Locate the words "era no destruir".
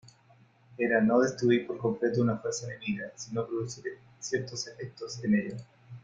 0.79-1.67